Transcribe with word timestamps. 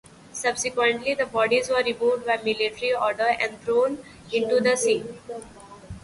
Subsequently 0.33 1.13
the 1.13 1.27
bodies 1.27 1.69
were 1.69 1.83
removed 1.83 2.25
by 2.25 2.37
military 2.37 2.91
order 2.91 3.35
and 3.39 3.61
thrown 3.61 4.03
into 4.33 4.59
the 4.59 4.75
sea. 4.75 5.03